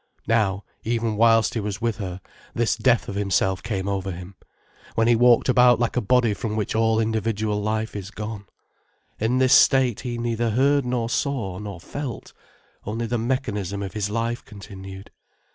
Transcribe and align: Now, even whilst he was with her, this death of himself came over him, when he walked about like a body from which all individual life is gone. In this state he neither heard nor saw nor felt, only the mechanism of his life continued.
Now, 0.25 0.63
even 0.83 1.15
whilst 1.15 1.53
he 1.53 1.59
was 1.59 1.79
with 1.79 1.97
her, 1.97 2.21
this 2.55 2.75
death 2.75 3.07
of 3.07 3.13
himself 3.13 3.61
came 3.61 3.87
over 3.87 4.11
him, 4.11 4.33
when 4.95 5.07
he 5.07 5.15
walked 5.15 5.47
about 5.47 5.79
like 5.79 5.95
a 5.95 6.01
body 6.01 6.33
from 6.33 6.55
which 6.55 6.73
all 6.73 6.99
individual 6.99 7.61
life 7.61 7.95
is 7.95 8.09
gone. 8.09 8.45
In 9.19 9.37
this 9.37 9.53
state 9.53 9.99
he 9.99 10.17
neither 10.17 10.49
heard 10.49 10.87
nor 10.87 11.07
saw 11.07 11.59
nor 11.59 11.79
felt, 11.79 12.33
only 12.83 13.05
the 13.05 13.19
mechanism 13.19 13.83
of 13.83 13.93
his 13.93 14.09
life 14.09 14.43
continued. 14.43 15.11